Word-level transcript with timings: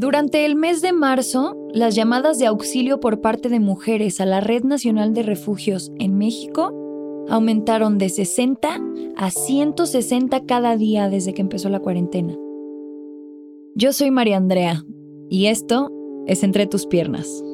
Durante 0.00 0.46
el 0.46 0.56
mes 0.56 0.80
de 0.80 0.94
marzo, 0.94 1.54
las 1.74 1.94
llamadas 1.94 2.38
de 2.38 2.46
auxilio 2.46 3.00
por 3.00 3.20
parte 3.20 3.50
de 3.50 3.60
mujeres 3.60 4.18
a 4.22 4.24
la 4.24 4.40
Red 4.40 4.64
Nacional 4.64 5.12
de 5.12 5.22
Refugios 5.22 5.92
en 5.98 6.16
México 6.16 6.72
aumentaron 7.28 7.98
de 7.98 8.08
60 8.08 8.80
a 9.14 9.30
160 9.30 10.46
cada 10.46 10.78
día 10.78 11.10
desde 11.10 11.34
que 11.34 11.42
empezó 11.42 11.68
la 11.68 11.80
cuarentena. 11.80 12.34
Yo 13.74 13.92
soy 13.92 14.10
María 14.10 14.38
Andrea 14.38 14.86
y 15.28 15.48
esto 15.48 15.90
es 16.26 16.44
Entre 16.44 16.66
tus 16.66 16.86
piernas 16.86 17.44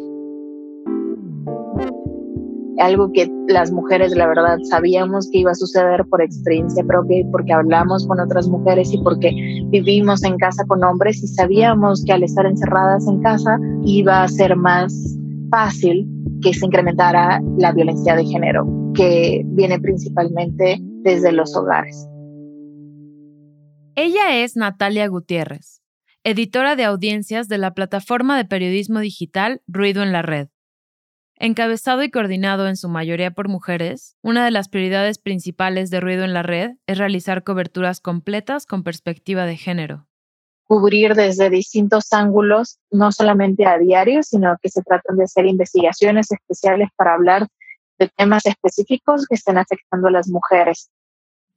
algo 2.79 3.11
que 3.13 3.31
las 3.49 3.73
mujeres, 3.73 4.15
la 4.15 4.27
verdad, 4.27 4.59
sabíamos 4.65 5.31
que 5.31 5.39
iba 5.39 5.53
a 5.53 5.55
suceder 5.55 6.05
por 6.11 6.23
experiencia 6.23 6.85
propia 6.85 7.21
y 7.21 7.25
porque 7.25 7.53
hablamos 7.53 8.07
con 8.07 8.21
otras 8.21 8.49
mujeres 8.49 8.93
y 8.93 8.99
porque 8.99 9.31
vivimos 9.67 10.23
en 10.25 10.37
casa 10.37 10.65
con 10.67 10.85
hombres 10.85 11.23
y 11.23 11.29
sabíamos 11.29 12.05
que 12.05 12.13
al 12.13 12.23
estar 12.23 12.47
encerradas 12.47 13.07
en 13.09 13.23
casa 13.23 13.59
iba 13.85 14.23
a 14.23 14.29
ser 14.29 14.57
más 14.57 15.19
fácil 15.51 16.07
que 16.43 16.53
se 16.53 16.67
incrementara 16.67 17.41
la 17.57 17.73
violencia 17.73 18.15
de 18.15 18.25
género, 18.25 18.67
que 18.95 19.43
viene 19.47 19.81
principalmente 19.81 20.79
desde 21.03 21.33
los 21.33 21.57
hogares. 21.57 22.07
Ella 23.95 24.43
es 24.43 24.57
Natalia 24.57 25.07
Gutiérrez, 25.09 25.83
editora 26.25 26.77
de 26.77 26.85
audiencias 26.85 27.49
de 27.49 27.57
la 27.57 27.73
plataforma 27.73 28.37
de 28.37 28.45
periodismo 28.45 29.01
digital 29.01 29.63
Ruido 29.67 30.03
en 30.03 30.13
la 30.13 30.21
Red 30.21 30.49
Encabezado 31.39 32.03
y 32.03 32.11
coordinado 32.11 32.67
en 32.67 32.77
su 32.77 32.89
mayoría 32.89 33.31
por 33.31 33.49
mujeres, 33.49 34.17
una 34.23 34.43
de 34.43 34.51
las 34.51 34.71
prioridades 34.71 35.19
principales 35.19 35.91
de 35.91 36.01
Ruido 36.01 36.25
en 36.25 36.33
la 36.33 36.43
Red 36.43 36.77
es 36.87 36.97
realizar 36.97 37.45
coberturas 37.45 38.01
completas 38.01 38.65
con 38.65 38.83
perspectiva 38.83 39.45
de 39.45 39.59
género. 39.59 40.07
Cubrir 40.65 41.15
desde 41.15 41.51
distintos 41.51 42.11
ángulos, 42.15 42.79
no 42.91 43.13
solamente 43.13 43.67
a 43.67 43.77
diario, 43.77 44.23
sino 44.23 44.57
que 44.63 44.71
se 44.71 44.83
tratan 44.83 45.19
de 45.19 45.25
hacer 45.25 45.45
investigaciones 45.45 46.33
especiales 46.33 46.89
para 46.97 47.13
hablar 47.13 47.47
de 47.99 48.09
temas 48.17 48.47
específicos 48.47 49.27
que 49.27 49.35
estén 49.35 49.59
afectando 49.59 50.09
a 50.09 50.13
las 50.13 50.29
mujeres. 50.29 50.91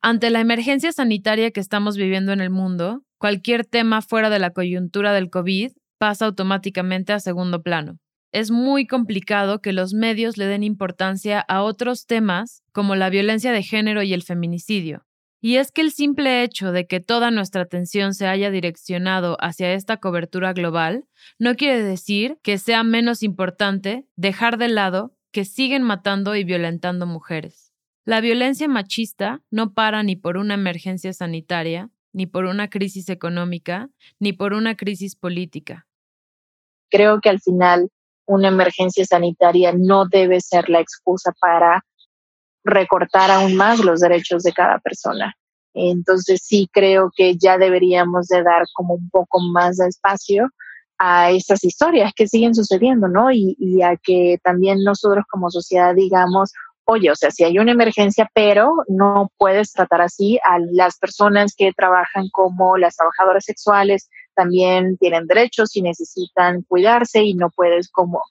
Ante 0.01 0.29
la 0.29 0.41
emergencia 0.41 0.91
sanitaria 0.91 1.51
que 1.51 1.61
estamos 1.61 1.95
viviendo 1.95 2.33
en 2.33 2.41
el 2.41 2.49
mundo, 2.49 3.03
cualquier 3.17 3.65
tema 3.65 4.01
fuera 4.01 4.29
de 4.29 4.39
la 4.39 4.51
coyuntura 4.51 5.13
del 5.13 5.29
COVID 5.29 5.71
pasa 5.97 6.25
automáticamente 6.25 7.13
a 7.13 7.21
segundo 7.21 7.63
plano 7.63 7.97
es 8.31 8.51
muy 8.51 8.85
complicado 8.85 9.61
que 9.61 9.73
los 9.73 9.93
medios 9.93 10.37
le 10.37 10.45
den 10.45 10.63
importancia 10.63 11.39
a 11.39 11.63
otros 11.63 12.05
temas 12.05 12.63
como 12.71 12.95
la 12.95 13.09
violencia 13.09 13.51
de 13.51 13.63
género 13.63 14.03
y 14.03 14.13
el 14.13 14.23
feminicidio. 14.23 15.05
Y 15.41 15.55
es 15.55 15.71
que 15.71 15.81
el 15.81 15.91
simple 15.91 16.43
hecho 16.43 16.71
de 16.71 16.85
que 16.85 16.99
toda 16.99 17.31
nuestra 17.31 17.61
atención 17.61 18.13
se 18.13 18.27
haya 18.27 18.51
direccionado 18.51 19.37
hacia 19.39 19.73
esta 19.73 19.97
cobertura 19.97 20.51
global 20.51 21.05
no 21.37 21.55
quiere 21.55 21.81
decir 21.81 22.37
que 22.43 22.57
sea 22.57 22.83
menos 22.83 23.23
importante 23.23 24.05
dejar 24.17 24.57
de 24.57 24.67
lado 24.67 25.15
que 25.31 25.45
siguen 25.45 25.83
matando 25.83 26.35
y 26.35 26.43
violentando 26.43 27.05
mujeres. 27.05 27.73
La 28.03 28.21
violencia 28.21 28.67
machista 28.67 29.41
no 29.49 29.73
para 29.73 30.03
ni 30.03 30.15
por 30.15 30.37
una 30.37 30.55
emergencia 30.55 31.13
sanitaria, 31.13 31.89
ni 32.11 32.25
por 32.25 32.45
una 32.45 32.69
crisis 32.69 33.07
económica, 33.09 33.89
ni 34.19 34.33
por 34.33 34.53
una 34.53 34.75
crisis 34.75 35.15
política. 35.15 35.87
Creo 36.89 37.21
que 37.21 37.29
al 37.29 37.39
final 37.39 37.89
una 38.29 38.49
emergencia 38.49 39.03
sanitaria 39.05 39.73
no 39.75 40.05
debe 40.05 40.39
ser 40.39 40.69
la 40.69 40.79
excusa 40.79 41.33
para 41.41 41.83
recortar 42.63 43.31
aún 43.31 43.55
más 43.55 43.79
los 43.79 44.01
derechos 44.01 44.43
de 44.43 44.53
cada 44.53 44.77
persona. 44.79 45.33
Entonces 45.73 46.41
sí 46.43 46.69
creo 46.71 47.09
que 47.15 47.37
ya 47.37 47.57
deberíamos 47.57 48.27
de 48.27 48.43
dar 48.43 48.63
como 48.73 48.95
un 48.95 49.09
poco 49.09 49.39
más 49.51 49.77
de 49.77 49.87
espacio 49.87 50.47
a 50.99 51.31
estas 51.31 51.63
historias 51.63 52.11
que 52.15 52.27
siguen 52.27 52.53
sucediendo, 52.53 53.07
¿no? 53.07 53.31
Y, 53.31 53.55
y 53.57 53.81
a 53.81 53.95
que 53.97 54.37
también 54.43 54.83
nosotros 54.83 55.25
como 55.31 55.49
sociedad 55.49 55.95
digamos, 55.95 56.51
oye, 56.85 57.09
o 57.09 57.15
sea, 57.15 57.31
si 57.31 57.43
hay 57.43 57.57
una 57.57 57.71
emergencia, 57.71 58.29
pero 58.35 58.73
no 58.87 59.31
puedes 59.37 59.71
tratar 59.71 60.01
así 60.01 60.39
a 60.43 60.59
las 60.71 60.99
personas 60.99 61.55
que 61.57 61.71
trabajan 61.73 62.29
como 62.31 62.77
las 62.77 62.95
trabajadoras 62.95 63.45
sexuales, 63.45 64.07
también 64.39 64.97
tienen 64.97 65.27
derechos 65.27 65.75
y 65.75 65.81
necesitan 65.81 66.61
cuidarse 66.61 67.21
y 67.23 67.33
no 67.33 67.49
puedes 67.49 67.89
como 67.89 68.21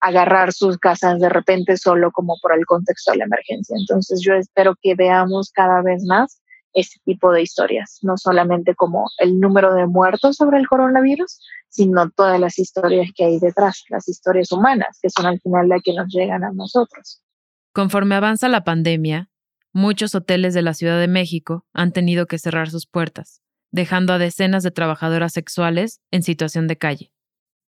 agarrar 0.00 0.52
sus 0.52 0.76
casas 0.78 1.20
de 1.20 1.28
repente 1.28 1.76
solo 1.76 2.10
como 2.10 2.34
por 2.42 2.52
el 2.52 2.66
contexto 2.66 3.12
de 3.12 3.18
la 3.18 3.26
emergencia. 3.26 3.76
Entonces 3.78 4.20
yo 4.20 4.34
espero 4.34 4.74
que 4.82 4.96
veamos 4.96 5.52
cada 5.52 5.80
vez 5.80 6.02
más 6.04 6.40
este 6.72 6.98
tipo 7.04 7.30
de 7.30 7.42
historias, 7.42 8.00
no 8.02 8.16
solamente 8.16 8.74
como 8.74 9.08
el 9.18 9.38
número 9.38 9.72
de 9.74 9.86
muertos 9.86 10.34
sobre 10.34 10.58
el 10.58 10.66
coronavirus, 10.66 11.38
sino 11.68 12.10
todas 12.10 12.40
las 12.40 12.58
historias 12.58 13.10
que 13.14 13.24
hay 13.24 13.38
detrás, 13.38 13.84
las 13.88 14.08
historias 14.08 14.50
humanas, 14.50 14.98
que 15.00 15.10
son 15.10 15.26
al 15.26 15.38
final 15.40 15.68
las 15.68 15.80
que 15.84 15.92
nos 15.92 16.08
llegan 16.08 16.42
a 16.42 16.50
nosotros. 16.50 17.22
Conforme 17.72 18.16
avanza 18.16 18.48
la 18.48 18.64
pandemia, 18.64 19.30
muchos 19.72 20.16
hoteles 20.16 20.54
de 20.54 20.62
la 20.62 20.74
Ciudad 20.74 20.98
de 20.98 21.08
México 21.08 21.66
han 21.72 21.92
tenido 21.92 22.26
que 22.26 22.38
cerrar 22.38 22.68
sus 22.68 22.86
puertas 22.86 23.42
dejando 23.72 24.12
a 24.12 24.18
decenas 24.18 24.62
de 24.62 24.70
trabajadoras 24.70 25.32
sexuales 25.32 26.00
en 26.10 26.22
situación 26.22 26.68
de 26.68 26.78
calle. 26.78 27.12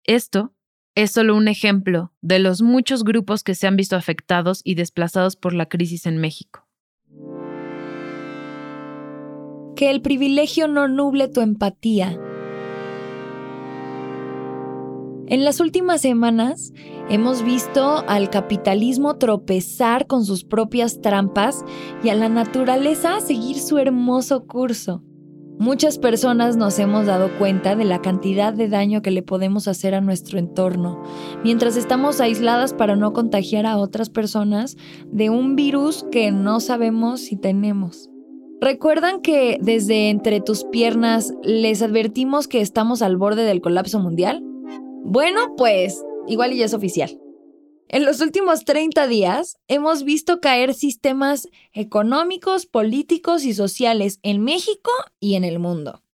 Esto 0.04 0.54
es 0.96 1.12
solo 1.12 1.36
un 1.36 1.46
ejemplo 1.46 2.12
de 2.20 2.40
los 2.40 2.62
muchos 2.62 3.04
grupos 3.04 3.44
que 3.44 3.54
se 3.54 3.66
han 3.66 3.76
visto 3.76 3.96
afectados 3.96 4.60
y 4.64 4.74
desplazados 4.74 5.36
por 5.36 5.52
la 5.52 5.66
crisis 5.66 6.06
en 6.06 6.18
México. 6.18 6.66
Que 9.76 9.90
el 9.90 10.02
privilegio 10.02 10.68
no 10.68 10.88
nuble 10.88 11.28
tu 11.28 11.42
empatía. 11.42 12.18
En 15.28 15.44
las 15.44 15.60
últimas 15.60 16.00
semanas 16.00 16.72
hemos 17.08 17.44
visto 17.44 18.04
al 18.08 18.30
capitalismo 18.30 19.16
tropezar 19.16 20.08
con 20.08 20.24
sus 20.24 20.44
propias 20.44 21.00
trampas 21.00 21.64
y 22.02 22.08
a 22.08 22.16
la 22.16 22.28
naturaleza 22.28 23.20
seguir 23.20 23.60
su 23.60 23.78
hermoso 23.78 24.46
curso. 24.46 25.04
Muchas 25.60 25.98
personas 25.98 26.56
nos 26.56 26.78
hemos 26.78 27.04
dado 27.04 27.28
cuenta 27.36 27.76
de 27.76 27.84
la 27.84 28.00
cantidad 28.00 28.54
de 28.54 28.70
daño 28.70 29.02
que 29.02 29.10
le 29.10 29.22
podemos 29.22 29.68
hacer 29.68 29.94
a 29.94 30.00
nuestro 30.00 30.38
entorno, 30.38 31.02
mientras 31.44 31.76
estamos 31.76 32.18
aisladas 32.22 32.72
para 32.72 32.96
no 32.96 33.12
contagiar 33.12 33.66
a 33.66 33.76
otras 33.76 34.08
personas 34.08 34.78
de 35.12 35.28
un 35.28 35.56
virus 35.56 36.06
que 36.10 36.30
no 36.32 36.60
sabemos 36.60 37.20
si 37.20 37.36
tenemos. 37.36 38.08
¿Recuerdan 38.62 39.20
que 39.20 39.58
desde 39.60 40.08
entre 40.08 40.40
tus 40.40 40.64
piernas 40.64 41.34
les 41.42 41.82
advertimos 41.82 42.48
que 42.48 42.62
estamos 42.62 43.02
al 43.02 43.18
borde 43.18 43.42
del 43.42 43.60
colapso 43.60 44.00
mundial? 44.00 44.42
Bueno, 45.04 45.56
pues 45.58 46.02
igual 46.26 46.54
y 46.54 46.56
ya 46.56 46.64
es 46.64 46.72
oficial. 46.72 47.19
En 47.92 48.04
los 48.04 48.20
últimos 48.20 48.64
30 48.64 49.08
días 49.08 49.58
hemos 49.66 50.04
visto 50.04 50.40
caer 50.40 50.74
sistemas 50.74 51.48
económicos, 51.72 52.64
políticos 52.64 53.44
y 53.44 53.52
sociales 53.52 54.20
en 54.22 54.44
México 54.44 54.92
y 55.18 55.34
en 55.34 55.42
el 55.42 55.58
mundo. 55.58 56.04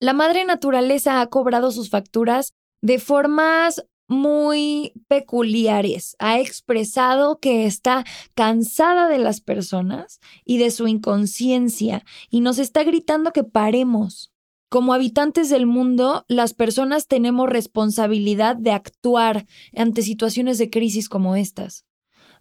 La 0.00 0.14
madre 0.14 0.46
naturaleza 0.46 1.20
ha 1.20 1.26
cobrado 1.26 1.72
sus 1.72 1.90
facturas 1.90 2.54
de 2.80 2.98
formas 2.98 3.84
muy 4.08 4.94
peculiares. 5.08 6.16
Ha 6.20 6.40
expresado 6.40 7.38
que 7.38 7.66
está 7.66 8.06
cansada 8.34 9.06
de 9.10 9.18
las 9.18 9.42
personas 9.42 10.20
y 10.46 10.56
de 10.56 10.70
su 10.70 10.88
inconsciencia 10.88 12.02
y 12.30 12.40
nos 12.40 12.58
está 12.58 12.82
gritando 12.82 13.32
que 13.32 13.44
paremos. 13.44 14.32
Como 14.70 14.94
habitantes 14.94 15.50
del 15.50 15.66
mundo, 15.66 16.24
las 16.28 16.54
personas 16.54 17.08
tenemos 17.08 17.48
responsabilidad 17.48 18.54
de 18.54 18.70
actuar 18.70 19.46
ante 19.76 20.02
situaciones 20.02 20.58
de 20.58 20.70
crisis 20.70 21.08
como 21.08 21.34
estas. 21.34 21.84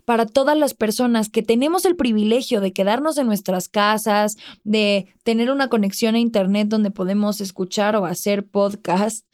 Para 0.06 0.28
todas 0.28 0.56
las 0.56 0.75
personas 0.75 1.29
que 1.29 1.41
tenemos 1.41 1.85
el 1.85 1.95
privilegio 1.95 2.62
de 2.62 2.72
quedarnos 2.72 3.17
en 3.17 3.25
nuestras 3.25 3.67
casas, 3.67 4.38
de 4.63 5.07
tener 5.23 5.50
una 5.50 5.69
conexión 5.69 6.13
a 6.13 6.19
Internet 6.19 6.67
donde 6.67 6.91
podemos 6.91 7.41
escuchar 7.41 7.95
o 7.95 8.06
hacer 8.06 8.46
podcast, 8.46 9.25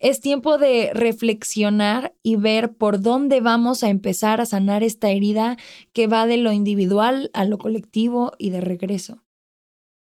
es 0.00 0.20
tiempo 0.20 0.56
de 0.56 0.90
reflexionar 0.94 2.14
y 2.22 2.36
ver 2.36 2.72
por 2.72 3.02
dónde 3.02 3.42
vamos 3.42 3.84
a 3.84 3.90
empezar 3.90 4.40
a 4.40 4.46
sanar 4.46 4.82
esta 4.82 5.10
herida 5.10 5.58
que 5.92 6.06
va 6.06 6.26
de 6.26 6.38
lo 6.38 6.52
individual 6.52 7.30
a 7.34 7.44
lo 7.44 7.58
colectivo 7.58 8.32
y 8.38 8.48
de 8.48 8.62
regreso. 8.62 9.27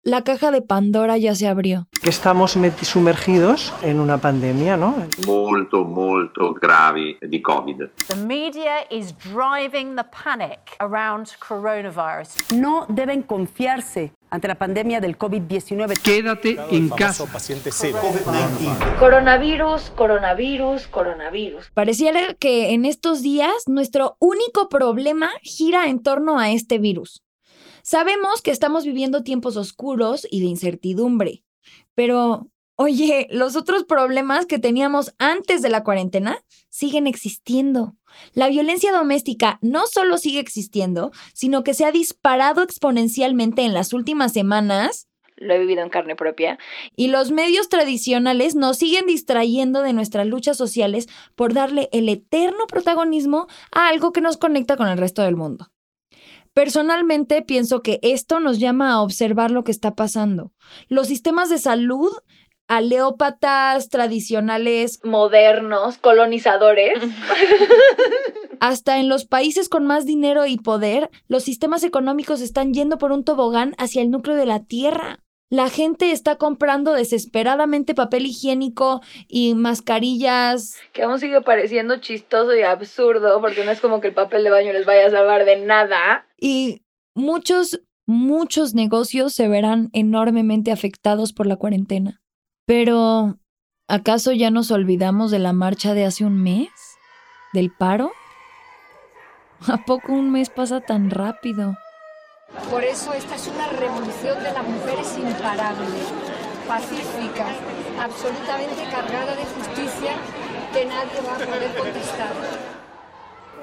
La 0.06 0.22
caja 0.26 0.52
de 0.52 0.62
Pandora 0.62 1.18
ya 1.18 1.34
se 1.34 1.48
abrió. 1.48 1.88
Estamos 2.02 2.58
sumergidos 2.82 3.74
en 3.82 4.02
una 4.02 4.18
pandemia, 4.18 4.76
¿no? 4.76 4.98
Molto, 5.26 5.86
molto 5.86 6.54
gravi 6.54 7.18
di 7.22 7.42
COVID. 7.42 7.84
The 8.10 8.18
media 8.18 8.82
is 8.90 9.16
driving 9.18 9.96
the 9.96 10.04
panic 10.04 10.76
around 10.80 11.30
coronavirus. 11.40 12.52
No 12.54 12.86
deben 12.90 13.22
confiarse 13.22 14.12
ante 14.30 14.50
la 14.50 14.56
pandemia 14.56 15.00
del 15.00 15.18
COVID-19. 15.18 15.98
Quédate 16.02 16.58
en 16.70 16.90
casa. 16.90 17.26
Paciente 17.32 17.72
cero. 17.72 18.00
Coronavirus, 19.00 19.94
coronavirus, 19.96 20.88
coronavirus. 20.88 21.72
Pareciera 21.74 22.34
que 22.34 22.74
en 22.74 22.84
estos 22.84 23.22
días 23.22 23.54
nuestro 23.68 24.18
único 24.20 24.68
problema 24.68 25.30
gira 25.44 25.88
en 25.88 26.04
torno 26.04 26.40
a 26.40 26.52
este 26.52 26.78
virus. 26.78 27.24
Sabemos 27.83 28.41
que 28.41 28.51
estamos 28.51 28.85
viviendo 28.85 29.24
tiempos 29.24 29.57
oscuros 29.57 30.25
y 30.31 30.39
de 30.39 30.47
incertidumbre, 30.47 31.44
pero 31.94 32.50
Oye, 32.75 33.27
los 33.30 33.56
otros 33.56 33.83
problemas 33.83 34.47
que 34.47 34.57
teníamos 34.57 35.13
antes 35.19 35.62
de 35.62 35.69
la 35.69 35.83
cuarentena 35.83 36.44
siguen 36.69 37.06
existiendo. 37.06 37.95
La 38.33 38.47
violencia 38.47 38.91
doméstica 38.91 39.59
no 39.62 39.85
solo 39.85 40.18
sigue 40.18 40.39
existiendo, 40.39 41.12
sino 41.35 41.63
que 41.63 41.75
se 41.75 41.85
ha 41.85 41.91
disparado 41.91 42.63
exponencialmente 42.63 43.62
en 43.62 43.75
las 43.75 43.94
últimas 43.94 44.33
semanas. 44.33 45.07
Lo 45.35 45.53
he 45.53 45.59
vivido 45.59 45.83
en 45.83 45.89
carne 45.89 46.15
propia. 46.15 46.57
Y 46.95 47.09
los 47.09 47.30
medios 47.30 47.69
tradicionales 47.69 48.56
nos 48.56 48.77
siguen 48.77 49.06
distrayendo 49.06 49.83
de 49.83 49.94
nuestras 49.94 50.25
luchas 50.25 50.57
sociales 50.57 51.07
por 51.35 51.53
darle 51.53 51.89
el 51.91 52.09
eterno 52.09 52.65
protagonismo 52.68 53.45
a 53.71 53.88
algo 53.88 54.12
que 54.12 54.21
nos 54.21 54.38
conecta 54.38 54.77
con 54.77 54.88
el 54.88 54.97
resto 54.97 55.21
del 55.21 55.35
mundo. 55.35 55.69
Personalmente 56.54 57.42
pienso 57.42 57.82
que 57.82 58.00
esto 58.04 58.40
nos 58.40 58.60
llama 58.60 58.92
a 58.92 59.02
observar 59.02 59.52
lo 59.52 59.64
que 59.64 59.72
está 59.72 59.96
pasando. 59.96 60.52
Los 60.88 61.08
sistemas 61.08 61.50
de 61.50 61.58
salud 61.58 62.12
aleópatas 62.68 63.90
tradicionales, 63.90 65.00
modernos, 65.04 65.98
colonizadores. 65.98 66.94
Hasta 68.60 69.00
en 69.00 69.10
los 69.10 69.26
países 69.26 69.68
con 69.68 69.86
más 69.86 70.06
dinero 70.06 70.46
y 70.46 70.58
poder, 70.58 71.10
los 71.28 71.44
sistemas 71.44 71.84
económicos 71.84 72.42
están 72.42 72.74
yendo 72.74 72.98
por 72.98 73.12
un 73.12 73.24
tobogán 73.24 73.76
hacia 73.78 74.02
el 74.02 74.10
núcleo 74.10 74.36
de 74.36 74.46
la 74.46 74.64
Tierra. 74.64 75.20
La 75.50 75.69
gente 75.69 76.12
está 76.12 76.38
comprando 76.38 76.94
desesperadamente 76.94 77.94
papel 77.94 78.25
higiénico 78.25 79.01
y 79.28 79.54
mascarillas. 79.54 80.78
Que 80.94 81.04
aún 81.04 81.19
sigue 81.19 81.42
pareciendo 81.42 81.98
chistoso 81.98 82.56
y 82.56 82.63
absurdo 82.63 83.40
porque 83.40 83.63
no 83.63 83.72
es 83.72 83.80
como 83.80 84.01
que 84.01 84.07
el 84.07 84.13
papel 84.13 84.44
de 84.44 84.50
baño 84.50 84.74
les 84.74 84.86
vaya 84.86 85.07
a 85.07 85.12
salvar 85.12 85.45
de 85.45 85.57
nada. 85.57 86.28
Y 86.40 86.81
muchos, 87.13 87.81
muchos 88.07 88.74
negocios 88.74 89.34
se 89.34 89.48
verán 89.48 89.90
enormemente 89.94 90.72
afectados 90.72 91.34
por 91.34 91.45
la 91.45 91.57
cuarentena. 91.57 92.22
Pero, 92.66 93.38
¿acaso 93.88 94.31
ya 94.31 94.50
nos 94.50 94.72
olvidamos 94.72 95.30
de 95.30 95.40
la 95.40 95.54
marcha 95.54 95.94
de 95.94 96.06
hace 96.06 96.25
un 96.25 96.42
mes? 96.42 96.69
¿Del 97.54 97.72
paro? 97.72 98.12
¿A 99.68 99.86
poco 99.86 100.13
un 100.13 100.31
mes 100.31 100.50
pasa 100.50 100.81
tan 100.81 101.10
rápido? 101.10 101.75
Por 102.70 102.84
eso 102.84 103.14
esta 103.14 103.36
es 103.36 103.48
una 103.48 103.68
revolución 103.68 104.42
de 104.44 104.52
las 104.52 104.64
mujeres 104.64 105.18
imparable, 105.18 105.86
pacífica, 106.68 107.46
absolutamente 108.00 108.84
cargada 108.90 109.36
de 109.36 109.46
justicia 109.46 110.14
que 110.74 110.86
nadie 110.86 111.22
va 111.28 111.36
a 111.36 111.40
poder 111.40 111.76
contestar. 111.76 112.34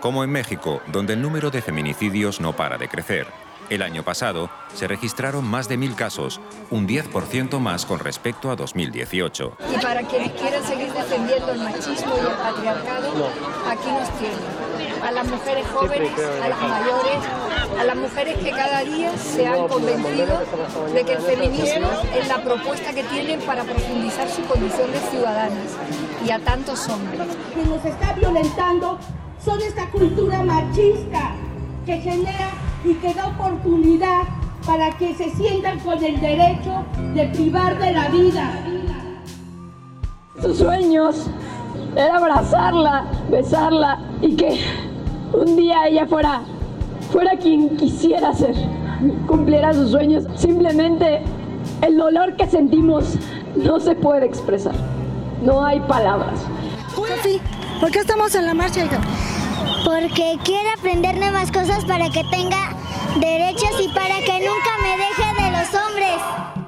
Como 0.00 0.24
en 0.24 0.30
México, 0.30 0.80
donde 0.86 1.14
el 1.14 1.22
número 1.22 1.50
de 1.50 1.62
feminicidios 1.62 2.40
no 2.40 2.54
para 2.54 2.78
de 2.78 2.88
crecer 2.88 3.26
el 3.70 3.82
año 3.82 4.02
pasado 4.02 4.50
se 4.74 4.88
registraron 4.88 5.44
más 5.44 5.68
de 5.68 5.76
mil 5.76 5.94
casos, 5.94 6.40
un 6.70 6.88
10% 6.88 7.60
más 7.60 7.86
con 7.86 8.00
respecto 8.00 8.50
a 8.50 8.56
2018. 8.56 9.56
Y 9.72 9.80
para 9.80 10.02
quienes 10.02 10.32
quieran 10.32 10.64
seguir 10.64 10.92
defendiendo 10.92 11.52
el 11.52 11.60
machismo 11.60 12.14
y 12.16 12.20
el 12.20 12.32
patriarcado, 12.32 13.30
aquí 13.68 13.90
nos 13.92 14.10
tienen. 14.18 14.69
A 15.02 15.12
las 15.12 15.26
mujeres 15.26 15.66
jóvenes, 15.72 16.12
a 16.42 16.48
las 16.48 16.60
mayores, 16.60 17.18
a 17.78 17.84
las 17.84 17.96
mujeres 17.96 18.36
que 18.38 18.50
cada 18.50 18.80
día 18.80 19.16
se 19.16 19.46
han 19.46 19.66
convencido 19.68 20.40
de 20.92 21.04
que 21.04 21.12
el 21.12 21.22
feminismo 21.22 21.88
es 22.14 22.28
la 22.28 22.42
propuesta 22.42 22.92
que 22.92 23.02
tienen 23.04 23.40
para 23.40 23.64
profundizar 23.64 24.28
su 24.28 24.42
condición 24.42 24.92
de 24.92 24.98
ciudadanas. 25.10 25.76
Y 26.24 26.30
a 26.30 26.38
tantos 26.40 26.88
hombres. 26.88 27.20
Quien 27.54 27.70
nos 27.70 27.84
está 27.84 28.12
violentando 28.12 28.98
son 29.44 29.60
esta 29.62 29.90
cultura 29.90 30.42
machista 30.42 31.32
que 31.86 31.98
genera 31.98 32.50
y 32.84 32.94
que 32.94 33.14
da 33.14 33.28
oportunidad 33.28 34.22
para 34.66 34.90
que 34.98 35.14
se 35.14 35.30
sientan 35.30 35.80
con 35.80 36.02
el 36.04 36.20
derecho 36.20 36.84
de 37.14 37.26
privar 37.28 37.78
de 37.78 37.92
la 37.92 38.08
vida. 38.08 38.52
Sus 40.40 40.58
sueños 40.58 41.26
era 41.96 42.16
abrazarla, 42.16 43.06
besarla 43.30 43.98
y 44.20 44.36
que 44.36 44.60
un 45.32 45.56
día 45.56 45.86
ella 45.86 46.06
fuera, 46.06 46.42
fuera 47.10 47.36
quien 47.36 47.76
quisiera 47.76 48.32
ser, 48.32 48.54
cumpliera 49.26 49.72
sus 49.72 49.90
sueños. 49.90 50.24
Simplemente 50.34 51.22
el 51.82 51.96
dolor 51.96 52.36
que 52.36 52.46
sentimos 52.46 53.16
no 53.56 53.80
se 53.80 53.94
puede 53.94 54.26
expresar. 54.26 54.74
No 55.42 55.64
hay 55.64 55.80
palabras. 55.80 56.40
¿por 57.80 57.90
qué 57.90 58.00
estamos 58.00 58.34
en 58.34 58.46
la 58.46 58.54
marcha, 58.54 58.84
hija? 58.84 59.00
Porque 59.84 60.38
quiero 60.44 60.68
aprender 60.76 61.16
nuevas 61.16 61.50
cosas 61.50 61.84
para 61.84 62.10
que 62.10 62.22
tenga 62.30 62.76
derechos 63.18 63.70
y 63.82 63.88
para 63.88 64.16
que 64.20 64.38
nunca 64.40 64.70
me 64.82 64.96
deje 64.96 65.42
de 65.42 65.50
los 65.50 65.68
hombres. 65.74 66.59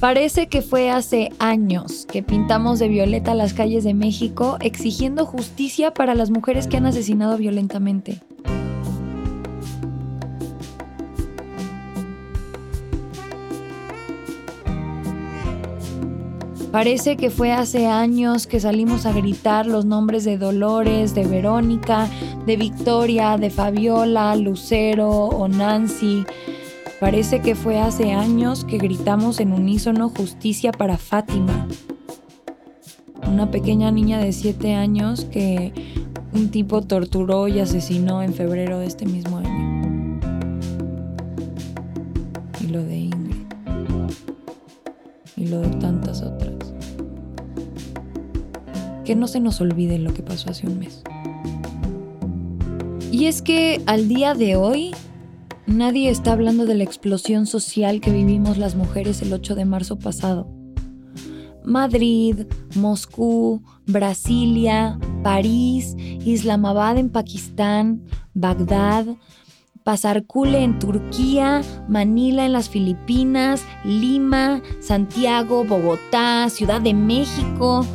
Parece 0.00 0.48
que 0.48 0.60
fue 0.60 0.90
hace 0.90 1.30
años 1.38 2.06
que 2.06 2.22
pintamos 2.22 2.78
de 2.78 2.88
violeta 2.88 3.34
las 3.34 3.54
calles 3.54 3.82
de 3.82 3.94
México 3.94 4.58
exigiendo 4.60 5.24
justicia 5.24 5.94
para 5.94 6.14
las 6.14 6.30
mujeres 6.30 6.66
que 6.66 6.76
han 6.76 6.84
asesinado 6.84 7.38
violentamente. 7.38 8.20
Parece 16.70 17.16
que 17.16 17.30
fue 17.30 17.52
hace 17.52 17.86
años 17.86 18.46
que 18.46 18.60
salimos 18.60 19.06
a 19.06 19.12
gritar 19.14 19.64
los 19.64 19.86
nombres 19.86 20.24
de 20.24 20.36
Dolores, 20.36 21.14
de 21.14 21.24
Verónica, 21.24 22.06
de 22.44 22.58
Victoria, 22.58 23.38
de 23.38 23.48
Fabiola, 23.48 24.36
Lucero 24.36 25.08
o 25.08 25.48
Nancy. 25.48 26.26
Parece 27.00 27.40
que 27.40 27.54
fue 27.54 27.78
hace 27.78 28.12
años 28.12 28.64
que 28.64 28.78
gritamos 28.78 29.40
en 29.40 29.52
unísono 29.52 30.08
justicia 30.08 30.72
para 30.72 30.96
Fátima, 30.96 31.68
una 33.30 33.50
pequeña 33.50 33.90
niña 33.90 34.18
de 34.18 34.32
7 34.32 34.74
años 34.74 35.26
que 35.26 35.72
un 36.32 36.50
tipo 36.50 36.82
torturó 36.82 37.48
y 37.48 37.60
asesinó 37.60 38.22
en 38.22 38.32
febrero 38.32 38.78
de 38.78 38.86
este 38.86 39.04
mismo 39.04 39.38
año. 39.38 40.20
Y 42.60 42.68
lo 42.68 42.82
de 42.82 42.96
Ingrid. 42.96 43.36
Y 45.36 45.48
lo 45.48 45.60
de 45.60 45.68
tantas 45.76 46.22
otras 46.22 46.56
que 49.06 49.14
no 49.14 49.28
se 49.28 49.38
nos 49.38 49.60
olvide 49.60 49.98
lo 49.98 50.12
que 50.12 50.22
pasó 50.22 50.50
hace 50.50 50.66
un 50.66 50.80
mes. 50.80 51.02
Y 53.12 53.26
es 53.26 53.40
que 53.40 53.80
al 53.86 54.08
día 54.08 54.34
de 54.34 54.56
hoy 54.56 54.92
nadie 55.66 56.10
está 56.10 56.32
hablando 56.32 56.66
de 56.66 56.74
la 56.74 56.84
explosión 56.84 57.46
social 57.46 58.00
que 58.00 58.10
vivimos 58.10 58.58
las 58.58 58.74
mujeres 58.74 59.22
el 59.22 59.32
8 59.32 59.54
de 59.54 59.64
marzo 59.64 59.98
pasado. 59.98 60.48
Madrid, 61.64 62.46
Moscú, 62.76 63.62
Brasilia, 63.86 64.98
París, 65.22 65.96
Islamabad 66.24 66.96
en 66.96 67.10
Pakistán, 67.10 68.02
Bagdad, 68.34 69.06
Pasarcule 69.82 70.64
en 70.64 70.80
Turquía, 70.80 71.62
Manila 71.88 72.44
en 72.44 72.52
las 72.52 72.68
Filipinas, 72.68 73.64
Lima, 73.84 74.60
Santiago, 74.80 75.64
Bogotá, 75.64 76.48
Ciudad 76.50 76.80
de 76.80 76.92
México, 76.92 77.86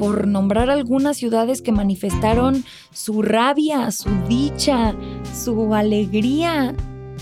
por 0.00 0.26
nombrar 0.26 0.70
algunas 0.70 1.18
ciudades 1.18 1.60
que 1.60 1.72
manifestaron 1.72 2.64
su 2.90 3.20
rabia, 3.20 3.90
su 3.90 4.08
dicha, 4.26 4.94
su 5.34 5.74
alegría, 5.74 6.74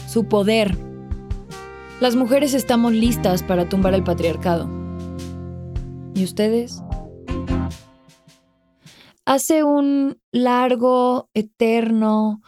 su 0.06 0.28
poder. 0.28 0.78
Las 2.00 2.14
mujeres 2.14 2.54
estamos 2.54 2.92
listas 2.92 3.42
para 3.42 3.68
tumbar 3.68 3.94
el 3.94 4.04
patriarcado. 4.04 4.70
¿Y 6.14 6.22
ustedes? 6.22 6.80
Hace 9.24 9.64
un 9.64 10.20
largo, 10.30 11.30
eterno, 11.34 12.42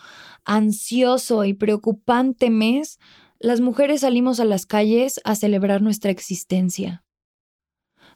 ansioso 0.44 1.44
y 1.44 1.54
preocupante 1.54 2.50
mes, 2.50 3.00
las 3.40 3.60
mujeres 3.60 4.02
salimos 4.02 4.38
a 4.38 4.44
las 4.44 4.64
calles 4.64 5.20
a 5.24 5.34
celebrar 5.34 5.82
nuestra 5.82 6.12
existencia 6.12 7.02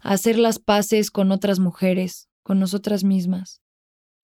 a 0.05 0.13
hacer 0.13 0.39
las 0.39 0.59
paces 0.59 1.11
con 1.11 1.33
otras 1.33 1.59
mujeres, 1.59 2.29
con 2.43 2.61
nosotras 2.61 3.05
mismas, 3.05 3.63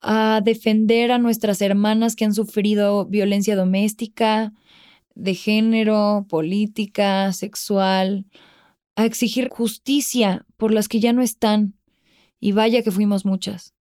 a 0.03 0.43
defender 0.45 1.11
a 1.11 1.19
nuestras 1.19 1.63
hermanas 1.63 2.15
que 2.17 2.27
han 2.27 2.35
sufrido 2.35 3.07
violencia 3.07 3.57
doméstica, 3.57 4.53
de 5.15 5.35
género, 5.35 6.27
política, 6.29 7.33
sexual, 7.33 8.27
a 8.95 9.07
exigir 9.07 9.49
justicia 9.49 10.47
por 10.59 10.73
las 10.73 10.87
que 10.87 11.01
ya 11.01 11.15
no 11.15 11.23
están, 11.23 11.75
y 12.39 12.53
vaya 12.53 12.83
que 12.83 12.91
fuimos 12.91 13.25
muchas. 13.25 13.75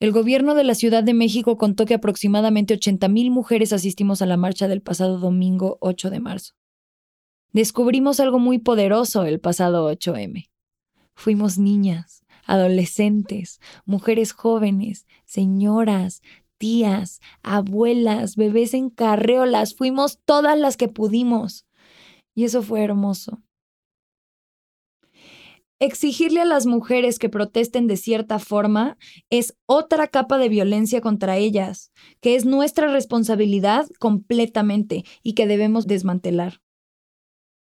El 0.00 0.10
gobierno 0.10 0.56
de 0.56 0.64
la 0.64 0.74
Ciudad 0.74 1.04
de 1.04 1.14
México 1.14 1.56
contó 1.56 1.86
que 1.86 1.94
aproximadamente 1.94 2.74
80.000 2.74 3.30
mujeres 3.30 3.72
asistimos 3.72 4.20
a 4.20 4.26
la 4.26 4.36
marcha 4.36 4.66
del 4.66 4.82
pasado 4.82 5.18
domingo 5.18 5.78
8 5.80 6.10
de 6.10 6.20
marzo. 6.20 6.54
Descubrimos 7.52 8.18
algo 8.18 8.40
muy 8.40 8.58
poderoso 8.58 9.24
el 9.24 9.38
pasado 9.38 9.90
8M. 9.92 10.48
Fuimos 11.14 11.58
niñas, 11.58 12.24
adolescentes, 12.44 13.60
mujeres 13.84 14.32
jóvenes, 14.32 15.06
señoras, 15.24 16.22
tías, 16.58 17.20
abuelas, 17.42 18.36
bebés 18.36 18.74
en 18.74 18.90
carreolas, 18.90 19.74
fuimos 19.74 20.18
todas 20.24 20.58
las 20.58 20.76
que 20.76 20.88
pudimos. 20.88 21.66
Y 22.34 22.44
eso 22.44 22.62
fue 22.62 22.82
hermoso. 22.82 23.42
Exigirle 25.80 26.40
a 26.40 26.44
las 26.46 26.66
mujeres 26.66 27.18
que 27.18 27.28
protesten 27.28 27.86
de 27.86 27.96
cierta 27.96 28.38
forma 28.38 28.96
es 29.28 29.54
otra 29.66 30.08
capa 30.08 30.38
de 30.38 30.48
violencia 30.48 31.00
contra 31.00 31.36
ellas, 31.36 31.92
que 32.20 32.36
es 32.36 32.46
nuestra 32.46 32.88
responsabilidad 32.88 33.86
completamente 33.98 35.04
y 35.22 35.34
que 35.34 35.46
debemos 35.46 35.86
desmantelar. 35.86 36.63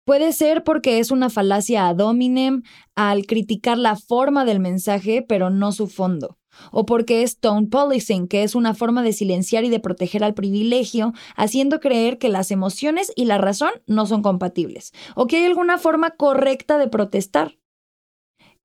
Puede 0.08 0.32
ser 0.32 0.64
porque 0.64 1.00
es 1.00 1.10
una 1.10 1.28
falacia 1.28 1.86
ad 1.86 2.00
hominem 2.00 2.62
al 2.94 3.26
criticar 3.26 3.76
la 3.76 3.94
forma 3.94 4.46
del 4.46 4.58
mensaje, 4.58 5.20
pero 5.20 5.50
no 5.50 5.70
su 5.70 5.86
fondo. 5.86 6.38
O 6.72 6.86
porque 6.86 7.22
es 7.22 7.38
tone 7.38 7.66
policing, 7.66 8.26
que 8.26 8.42
es 8.42 8.54
una 8.54 8.72
forma 8.72 9.02
de 9.02 9.12
silenciar 9.12 9.64
y 9.64 9.68
de 9.68 9.80
proteger 9.80 10.24
al 10.24 10.32
privilegio, 10.32 11.12
haciendo 11.36 11.78
creer 11.78 12.16
que 12.16 12.30
las 12.30 12.50
emociones 12.50 13.12
y 13.16 13.26
la 13.26 13.36
razón 13.36 13.68
no 13.86 14.06
son 14.06 14.22
compatibles. 14.22 14.92
O 15.14 15.26
que 15.26 15.36
hay 15.36 15.44
alguna 15.44 15.76
forma 15.76 16.12
correcta 16.12 16.78
de 16.78 16.88
protestar. 16.88 17.58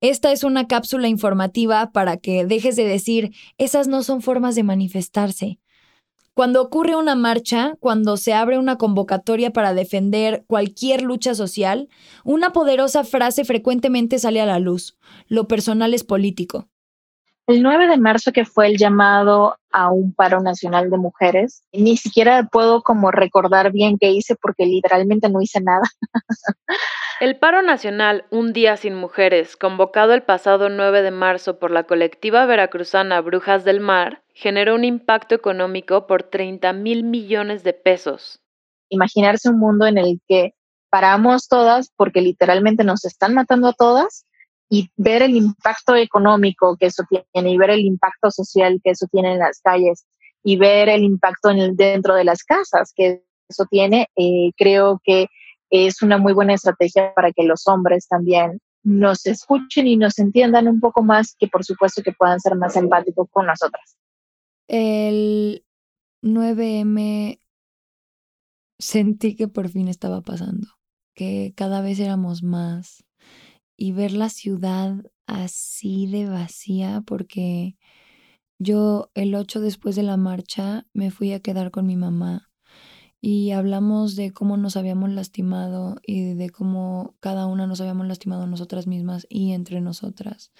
Esta 0.00 0.32
es 0.32 0.44
una 0.44 0.66
cápsula 0.66 1.08
informativa 1.08 1.92
para 1.92 2.16
que 2.16 2.46
dejes 2.46 2.74
de 2.74 2.84
decir, 2.84 3.34
esas 3.58 3.86
no 3.86 4.02
son 4.02 4.22
formas 4.22 4.54
de 4.54 4.62
manifestarse. 4.62 5.58
Cuando 6.34 6.60
ocurre 6.60 6.96
una 6.96 7.14
marcha, 7.14 7.74
cuando 7.78 8.16
se 8.16 8.34
abre 8.34 8.58
una 8.58 8.76
convocatoria 8.76 9.52
para 9.52 9.72
defender 9.72 10.44
cualquier 10.48 11.02
lucha 11.02 11.32
social, 11.36 11.88
una 12.24 12.50
poderosa 12.50 13.04
frase 13.04 13.44
frecuentemente 13.44 14.18
sale 14.18 14.40
a 14.40 14.46
la 14.46 14.58
luz. 14.58 14.98
Lo 15.28 15.46
personal 15.46 15.94
es 15.94 16.02
político. 16.02 16.68
El 17.46 17.62
9 17.62 17.86
de 17.86 17.98
marzo, 17.98 18.32
que 18.32 18.44
fue 18.44 18.66
el 18.66 18.78
llamado 18.78 19.58
a 19.70 19.92
un 19.92 20.12
paro 20.12 20.40
nacional 20.40 20.90
de 20.90 20.96
mujeres, 20.96 21.62
ni 21.72 21.96
siquiera 21.96 22.48
puedo 22.50 22.82
como 22.82 23.12
recordar 23.12 23.70
bien 23.70 23.96
qué 23.98 24.10
hice 24.10 24.34
porque 24.34 24.66
literalmente 24.66 25.28
no 25.28 25.40
hice 25.40 25.60
nada. 25.60 25.82
El 27.20 27.38
paro 27.38 27.62
nacional 27.62 28.24
Un 28.30 28.52
Día 28.52 28.76
Sin 28.76 28.96
Mujeres, 28.96 29.56
convocado 29.56 30.14
el 30.14 30.24
pasado 30.24 30.68
9 30.68 31.02
de 31.02 31.12
marzo 31.12 31.60
por 31.60 31.70
la 31.70 31.84
colectiva 31.84 32.44
veracruzana 32.44 33.20
Brujas 33.20 33.64
del 33.64 33.78
Mar, 33.78 34.23
generó 34.34 34.74
un 34.74 34.84
impacto 34.84 35.34
económico 35.34 36.06
por 36.06 36.24
30 36.24 36.72
mil 36.72 37.04
millones 37.04 37.62
de 37.62 37.72
pesos. 37.72 38.40
Imaginarse 38.88 39.48
un 39.48 39.58
mundo 39.58 39.86
en 39.86 39.96
el 39.96 40.20
que 40.28 40.54
paramos 40.90 41.48
todas 41.48 41.90
porque 41.96 42.20
literalmente 42.20 42.84
nos 42.84 43.04
están 43.04 43.34
matando 43.34 43.68
a 43.68 43.72
todas 43.72 44.26
y 44.68 44.90
ver 44.96 45.22
el 45.22 45.36
impacto 45.36 45.94
económico 45.94 46.76
que 46.76 46.86
eso 46.86 47.04
tiene 47.08 47.50
y 47.50 47.58
ver 47.58 47.70
el 47.70 47.80
impacto 47.80 48.30
social 48.30 48.80
que 48.82 48.90
eso 48.90 49.06
tiene 49.10 49.32
en 49.32 49.38
las 49.38 49.60
calles 49.60 50.04
y 50.42 50.56
ver 50.56 50.88
el 50.88 51.04
impacto 51.04 51.50
en 51.50 51.58
el, 51.58 51.76
dentro 51.76 52.14
de 52.14 52.24
las 52.24 52.42
casas 52.42 52.92
que 52.94 53.24
eso 53.48 53.66
tiene, 53.70 54.08
eh, 54.16 54.50
creo 54.56 55.00
que 55.04 55.28
es 55.70 56.02
una 56.02 56.18
muy 56.18 56.32
buena 56.32 56.54
estrategia 56.54 57.12
para 57.14 57.32
que 57.32 57.44
los 57.44 57.66
hombres 57.66 58.06
también 58.08 58.60
nos 58.82 59.26
escuchen 59.26 59.86
y 59.86 59.96
nos 59.96 60.18
entiendan 60.18 60.68
un 60.68 60.80
poco 60.80 61.02
más, 61.02 61.34
que 61.38 61.48
por 61.48 61.64
supuesto 61.64 62.02
que 62.02 62.12
puedan 62.12 62.40
ser 62.40 62.54
más 62.54 62.76
empáticos 62.76 63.28
con 63.30 63.46
nosotras. 63.46 63.96
El 64.66 65.64
9M 66.22 67.38
sentí 68.78 69.36
que 69.36 69.48
por 69.48 69.68
fin 69.68 69.88
estaba 69.88 70.22
pasando, 70.22 70.68
que 71.14 71.52
cada 71.56 71.80
vez 71.82 72.00
éramos 72.00 72.42
más 72.42 73.04
y 73.76 73.92
ver 73.92 74.12
la 74.12 74.30
ciudad 74.30 74.94
así 75.26 76.06
de 76.06 76.26
vacía 76.26 77.02
porque 77.06 77.76
yo 78.58 79.10
el 79.14 79.34
8 79.34 79.60
después 79.60 79.96
de 79.96 80.02
la 80.02 80.16
marcha 80.16 80.86
me 80.92 81.10
fui 81.10 81.32
a 81.32 81.40
quedar 81.40 81.70
con 81.70 81.86
mi 81.86 81.96
mamá 81.96 82.50
y 83.20 83.50
hablamos 83.52 84.16
de 84.16 84.32
cómo 84.32 84.56
nos 84.56 84.76
habíamos 84.76 85.10
lastimado 85.10 85.96
y 86.06 86.34
de 86.34 86.50
cómo 86.50 87.16
cada 87.20 87.46
una 87.46 87.66
nos 87.66 87.80
habíamos 87.80 88.06
lastimado 88.06 88.46
nosotras 88.46 88.86
mismas 88.86 89.26
y 89.28 89.52
entre 89.52 89.80
nosotras 89.80 90.52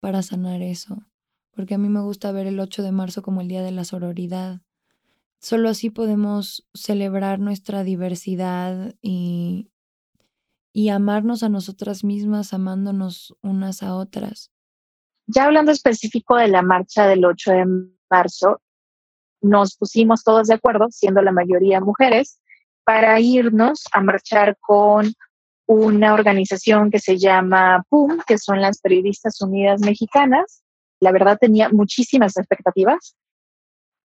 para 0.00 0.22
sanar 0.22 0.62
eso. 0.62 1.06
Porque 1.54 1.74
a 1.74 1.78
mí 1.78 1.88
me 1.88 2.00
gusta 2.00 2.32
ver 2.32 2.46
el 2.46 2.60
8 2.60 2.82
de 2.82 2.92
marzo 2.92 3.22
como 3.22 3.40
el 3.40 3.48
Día 3.48 3.62
de 3.62 3.72
la 3.72 3.84
Sororidad. 3.84 4.60
Solo 5.40 5.68
así 5.68 5.90
podemos 5.90 6.66
celebrar 6.72 7.40
nuestra 7.40 7.84
diversidad 7.84 8.94
y, 9.02 9.70
y 10.72 10.88
amarnos 10.88 11.42
a 11.42 11.48
nosotras 11.48 12.04
mismas, 12.04 12.52
amándonos 12.52 13.36
unas 13.42 13.82
a 13.82 13.94
otras. 13.94 14.50
Ya 15.26 15.44
hablando 15.44 15.72
específico 15.72 16.36
de 16.36 16.48
la 16.48 16.62
marcha 16.62 17.06
del 17.06 17.24
8 17.24 17.52
de 17.52 17.66
marzo, 18.10 18.60
nos 19.40 19.76
pusimos 19.76 20.22
todos 20.22 20.46
de 20.46 20.54
acuerdo, 20.54 20.86
siendo 20.90 21.20
la 21.22 21.32
mayoría 21.32 21.80
mujeres, 21.80 22.40
para 22.84 23.20
irnos 23.20 23.84
a 23.92 24.00
marchar 24.00 24.56
con 24.60 25.12
una 25.66 26.14
organización 26.14 26.90
que 26.90 26.98
se 26.98 27.18
llama 27.18 27.84
PUM, 27.88 28.20
que 28.26 28.38
son 28.38 28.60
las 28.60 28.80
Periodistas 28.80 29.40
Unidas 29.40 29.80
Mexicanas. 29.80 30.61
La 31.02 31.10
verdad 31.10 31.36
tenía 31.36 31.68
muchísimas 31.68 32.36
expectativas 32.36 33.16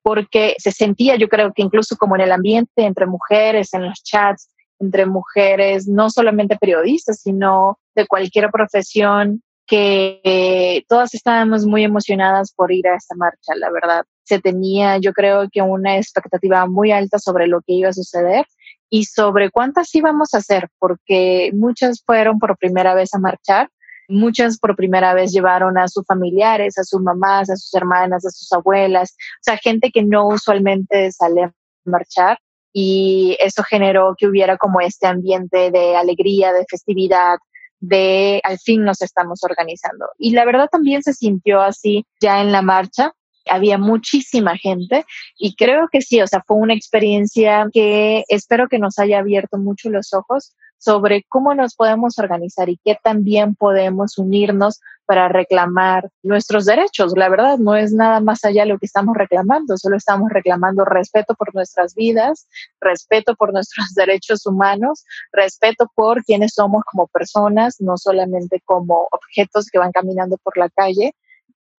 porque 0.01 0.55
se 0.57 0.71
sentía, 0.71 1.15
yo 1.15 1.27
creo 1.27 1.53
que 1.53 1.61
incluso 1.61 1.95
como 1.95 2.15
en 2.15 2.21
el 2.21 2.31
ambiente 2.31 2.85
entre 2.85 3.05
mujeres, 3.05 3.71
en 3.75 3.85
los 3.85 4.01
chats, 4.03 4.49
entre 4.79 5.05
mujeres, 5.05 5.87
no 5.87 6.09
solamente 6.09 6.57
periodistas, 6.57 7.21
sino 7.21 7.77
de 7.93 8.07
cualquier 8.07 8.49
profesión, 8.49 9.43
que 9.67 10.83
todas 10.87 11.13
estábamos 11.13 11.67
muy 11.67 11.83
emocionadas 11.83 12.51
por 12.51 12.71
ir 12.71 12.87
a 12.87 12.95
esta 12.95 13.15
marcha, 13.15 13.53
la 13.55 13.69
verdad. 13.69 14.05
Se 14.23 14.39
tenía, 14.39 14.97
yo 14.97 15.13
creo 15.13 15.49
que 15.51 15.61
una 15.61 15.97
expectativa 15.97 16.65
muy 16.65 16.91
alta 16.91 17.19
sobre 17.19 17.45
lo 17.45 17.61
que 17.61 17.73
iba 17.73 17.89
a 17.89 17.93
suceder 17.93 18.45
y 18.89 19.05
sobre 19.05 19.51
cuántas 19.51 19.93
íbamos 19.93 20.33
a 20.33 20.37
hacer, 20.37 20.69
porque 20.79 21.51
muchas 21.53 22.01
fueron 22.03 22.39
por 22.39 22.57
primera 22.57 22.95
vez 22.95 23.13
a 23.13 23.19
marchar, 23.19 23.69
muchas 24.07 24.57
por 24.57 24.75
primera 24.75 25.13
vez 25.13 25.31
llevaron 25.31 25.77
a 25.77 25.87
sus 25.87 26.05
familiares, 26.05 26.77
a 26.77 26.83
sus 26.83 27.01
mamás, 27.01 27.49
a 27.49 27.55
sus 27.55 27.73
hermanas, 27.73 28.25
a 28.25 28.29
sus 28.29 28.51
abuelas, 28.51 29.11
o 29.11 29.43
sea, 29.43 29.57
gente 29.57 29.91
que 29.91 30.03
no 30.03 30.27
usualmente 30.27 31.11
sale 31.11 31.43
a 31.43 31.53
marchar 31.85 32.37
y 32.73 33.37
eso 33.39 33.63
generó 33.63 34.15
que 34.17 34.27
hubiera 34.27 34.57
como 34.57 34.81
este 34.81 35.07
ambiente 35.07 35.71
de 35.71 35.95
alegría, 35.95 36.53
de 36.53 36.65
festividad, 36.69 37.37
de 37.79 38.41
al 38.43 38.59
fin 38.59 38.83
nos 38.83 39.01
estamos 39.01 39.43
organizando. 39.43 40.07
Y 40.17 40.31
la 40.31 40.45
verdad 40.45 40.67
también 40.71 41.03
se 41.03 41.13
sintió 41.13 41.61
así 41.61 42.05
ya 42.19 42.41
en 42.41 42.51
la 42.51 42.61
marcha, 42.61 43.13
había 43.49 43.77
muchísima 43.77 44.57
gente 44.57 45.05
y 45.37 45.55
creo 45.55 45.87
que 45.91 46.01
sí, 46.01 46.21
o 46.21 46.27
sea, 46.27 46.43
fue 46.45 46.57
una 46.57 46.73
experiencia 46.73 47.67
que 47.71 48.23
espero 48.27 48.67
que 48.67 48.79
nos 48.79 48.99
haya 48.99 49.19
abierto 49.19 49.57
mucho 49.57 49.89
los 49.89 50.13
ojos 50.13 50.53
sobre 50.77 51.23
cómo 51.27 51.53
nos 51.55 51.75
podemos 51.75 52.19
organizar 52.19 52.69
y 52.69 52.79
qué 52.83 52.97
también 53.01 53.55
podemos 53.55 54.17
unirnos 54.17 54.79
para 55.05 55.29
reclamar 55.29 56.09
nuestros 56.21 56.65
derechos. 56.65 57.13
La 57.15 57.29
verdad, 57.29 57.57
no 57.57 57.75
es 57.75 57.93
nada 57.93 58.19
más 58.19 58.43
allá 58.43 58.63
de 58.63 58.69
lo 58.69 58.77
que 58.77 58.85
estamos 58.85 59.15
reclamando, 59.15 59.77
solo 59.77 59.95
estamos 59.95 60.29
reclamando 60.29 60.85
respeto 60.85 61.33
por 61.35 61.55
nuestras 61.55 61.95
vidas, 61.95 62.47
respeto 62.81 63.35
por 63.35 63.53
nuestros 63.53 63.93
derechos 63.95 64.45
humanos, 64.45 65.05
respeto 65.31 65.89
por 65.95 66.23
quienes 66.23 66.53
somos 66.53 66.83
como 66.91 67.07
personas, 67.07 67.77
no 67.79 67.97
solamente 67.97 68.61
como 68.65 69.07
objetos 69.11 69.67
que 69.71 69.79
van 69.79 69.91
caminando 69.91 70.37
por 70.37 70.57
la 70.57 70.69
calle, 70.69 71.13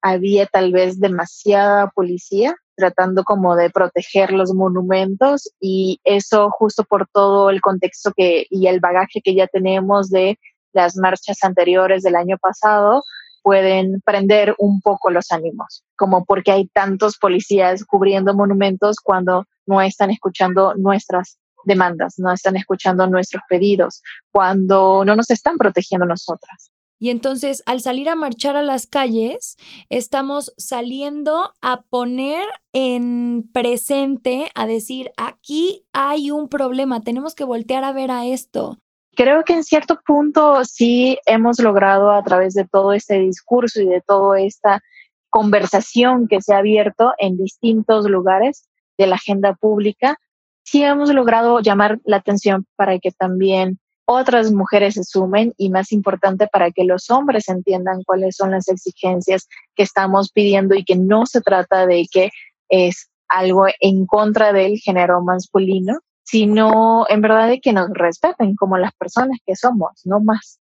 había 0.02 0.46
tal 0.46 0.72
vez 0.72 1.00
demasiada 1.00 1.90
policía 1.90 2.56
tratando 2.78 3.24
como 3.24 3.56
de 3.56 3.70
proteger 3.72 4.32
los 4.32 4.54
monumentos 4.54 5.50
y 5.60 6.00
eso 6.04 6.50
justo 6.52 6.84
por 6.84 7.08
todo 7.12 7.50
el 7.50 7.60
contexto 7.60 8.14
que 8.16 8.46
y 8.50 8.68
el 8.68 8.80
bagaje 8.80 9.22
que 9.22 9.36
ya 9.36 9.48
tenemos 9.48 10.10
de 10.10 10.40
las 10.74 10.96
marchas 10.96 11.44
anteriores 11.44 12.04
del 12.04 12.16
año 12.16 12.38
pasado 12.38 13.04
pueden 13.42 14.02
prender 14.02 14.56
un 14.60 14.82
poco 14.82 15.10
los 15.10 15.32
ánimos, 15.32 15.84
como 15.96 16.26
porque 16.26 16.52
hay 16.52 16.68
tantos 16.68 17.18
policías 17.18 17.84
cubriendo 17.84 18.36
monumentos 18.36 18.98
cuando 19.02 19.46
no 19.66 19.82
están 19.82 20.12
escuchando 20.12 20.76
nuestras 20.76 21.40
demandas, 21.64 22.16
no 22.18 22.32
están 22.32 22.58
escuchando 22.58 23.08
nuestros 23.08 23.42
pedidos, 23.50 24.02
cuando 24.32 25.04
no 25.04 25.16
nos 25.16 25.30
están 25.32 25.58
protegiendo 25.58 26.06
nosotras. 26.06 26.72
Y 27.00 27.10
entonces, 27.10 27.62
al 27.66 27.82
salir 27.82 28.10
a 28.10 28.16
marchar 28.16 28.56
a 28.56 28.64
las 28.64 28.88
calles, 28.88 29.58
estamos 29.90 30.54
saliendo 30.58 31.52
a 31.62 31.82
poner 31.84 32.46
en 32.74 33.50
presente, 33.54 34.50
a 34.56 34.66
decir, 34.66 35.12
aquí 35.18 35.86
hay 35.94 36.32
un 36.32 36.50
problema, 36.50 37.02
tenemos 37.02 37.36
que 37.36 37.44
voltear 37.44 37.84
a 37.84 37.94
ver 37.94 38.12
a 38.12 38.26
esto. 38.26 38.78
Creo 39.16 39.44
que 39.44 39.54
en 39.54 39.64
cierto 39.64 40.00
punto 40.06 40.64
sí 40.64 41.18
hemos 41.26 41.60
logrado 41.60 42.12
a 42.12 42.24
través 42.24 42.54
de 42.54 42.66
todo 42.66 42.94
este 42.94 43.20
discurso 43.20 43.82
y 43.82 43.88
de 43.88 44.02
toda 44.02 44.40
esta 44.40 44.82
conversación 45.30 46.28
que 46.28 46.42
se 46.42 46.54
ha 46.54 46.60
abierto 46.60 47.14
en 47.18 47.38
distintos 47.38 48.06
lugares 48.10 48.68
de 48.98 49.08
la 49.08 49.16
agenda 49.16 49.56
pública, 49.56 50.18
sí 50.64 50.84
hemos 50.84 51.14
logrado 51.14 51.60
llamar 51.62 52.00
la 52.06 52.18
atención 52.18 52.66
para 52.76 53.00
que 53.00 53.12
también 53.12 53.80
otras 54.10 54.52
mujeres 54.54 54.94
se 54.94 55.04
sumen 55.04 55.54
y 55.58 55.70
más 55.70 55.92
importante 55.92 56.48
para 56.48 56.72
que 56.72 56.86
los 56.86 57.10
hombres 57.10 57.50
entiendan 57.50 58.04
cuáles 58.04 58.38
son 58.38 58.52
las 58.52 58.70
exigencias 58.70 59.48
que 59.76 59.84
estamos 59.84 60.32
pidiendo 60.32 60.76
y 60.76 60.86
que 60.86 60.96
no 60.96 61.26
se 61.26 61.42
trata 61.42 61.86
de 61.86 62.08
que 62.10 62.30
es 62.70 63.10
algo 63.28 63.66
en 63.82 64.06
contra 64.06 64.54
del 64.54 64.78
género 64.78 65.22
masculino, 65.22 66.00
sino 66.24 67.06
en 67.10 67.22
verdad 67.22 67.50
de 67.50 67.60
que 67.60 67.74
nos 67.74 67.90
respeten 67.90 68.56
como 68.56 68.78
las 68.78 68.94
personas 68.94 69.40
que 69.46 69.58
somos, 69.58 69.92
no 70.06 70.22
más. 70.22 70.60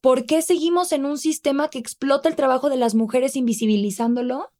¿Por 0.00 0.24
qué 0.24 0.40
seguimos 0.40 0.92
en 0.92 1.04
un 1.04 1.18
sistema 1.18 1.68
que 1.68 1.78
explota 1.78 2.28
el 2.28 2.36
trabajo 2.36 2.70
de 2.70 2.76
las 2.76 2.94
mujeres 2.94 3.34
invisibilizándolo? 3.34 4.50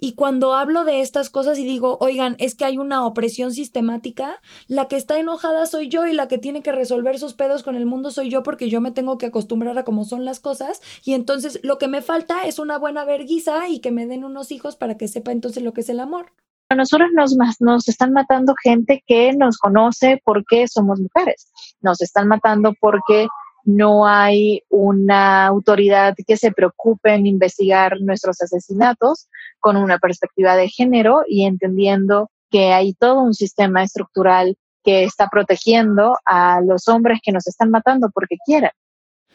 Y 0.00 0.12
cuando 0.14 0.54
hablo 0.54 0.84
de 0.84 1.00
estas 1.00 1.30
cosas 1.30 1.58
y 1.58 1.64
digo, 1.64 1.98
oigan, 2.00 2.36
es 2.38 2.54
que 2.54 2.64
hay 2.64 2.78
una 2.78 3.04
opresión 3.04 3.52
sistemática, 3.52 4.40
la 4.66 4.86
que 4.86 4.96
está 4.96 5.18
enojada 5.18 5.66
soy 5.66 5.88
yo 5.88 6.06
y 6.06 6.12
la 6.12 6.28
que 6.28 6.38
tiene 6.38 6.62
que 6.62 6.72
resolver 6.72 7.18
sus 7.18 7.34
pedos 7.34 7.62
con 7.62 7.76
el 7.76 7.86
mundo 7.86 8.10
soy 8.10 8.30
yo 8.30 8.42
porque 8.42 8.68
yo 8.68 8.80
me 8.80 8.92
tengo 8.92 9.18
que 9.18 9.26
acostumbrar 9.26 9.78
a 9.78 9.84
cómo 9.84 10.04
son 10.04 10.24
las 10.24 10.40
cosas 10.40 10.80
y 11.04 11.14
entonces 11.14 11.60
lo 11.62 11.78
que 11.78 11.88
me 11.88 12.02
falta 12.02 12.46
es 12.46 12.58
una 12.58 12.78
buena 12.78 13.04
verguiza 13.04 13.68
y 13.68 13.80
que 13.80 13.90
me 13.90 14.06
den 14.06 14.24
unos 14.24 14.52
hijos 14.52 14.76
para 14.76 14.96
que 14.96 15.08
sepa 15.08 15.32
entonces 15.32 15.62
lo 15.62 15.72
que 15.72 15.82
es 15.82 15.88
el 15.88 16.00
amor. 16.00 16.32
A 16.70 16.74
nosotros 16.74 17.08
nos, 17.14 17.34
nos 17.60 17.88
están 17.88 18.12
matando 18.12 18.54
gente 18.62 19.02
que 19.06 19.32
nos 19.32 19.56
conoce 19.56 20.20
porque 20.22 20.68
somos 20.68 21.00
mujeres. 21.00 21.50
Nos 21.80 22.02
están 22.02 22.28
matando 22.28 22.74
porque 22.78 23.26
no 23.68 24.06
hay 24.06 24.62
una 24.70 25.46
autoridad 25.46 26.14
que 26.26 26.38
se 26.38 26.52
preocupe 26.52 27.12
en 27.12 27.26
investigar 27.26 28.00
nuestros 28.00 28.40
asesinatos 28.40 29.28
con 29.60 29.76
una 29.76 29.98
perspectiva 29.98 30.56
de 30.56 30.70
género 30.70 31.20
y 31.28 31.44
entendiendo 31.44 32.30
que 32.50 32.72
hay 32.72 32.94
todo 32.94 33.20
un 33.20 33.34
sistema 33.34 33.82
estructural 33.82 34.56
que 34.82 35.04
está 35.04 35.28
protegiendo 35.30 36.16
a 36.24 36.62
los 36.62 36.88
hombres 36.88 37.18
que 37.22 37.30
nos 37.30 37.46
están 37.46 37.68
matando 37.68 38.08
porque 38.14 38.36
quieren. 38.42 38.70